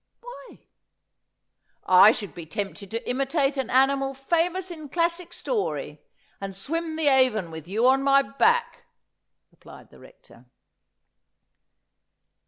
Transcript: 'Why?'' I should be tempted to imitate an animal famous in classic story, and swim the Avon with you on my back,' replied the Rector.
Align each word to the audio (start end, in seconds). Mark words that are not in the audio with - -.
'Why?'' 0.21 0.65
I 1.85 2.11
should 2.11 2.33
be 2.33 2.47
tempted 2.47 2.89
to 2.89 3.07
imitate 3.07 3.55
an 3.55 3.69
animal 3.69 4.15
famous 4.15 4.71
in 4.71 4.89
classic 4.89 5.31
story, 5.31 6.01
and 6.41 6.55
swim 6.55 6.95
the 6.95 7.07
Avon 7.07 7.51
with 7.51 7.67
you 7.67 7.87
on 7.87 8.01
my 8.01 8.23
back,' 8.23 8.83
replied 9.51 9.91
the 9.91 9.99
Rector. 9.99 10.45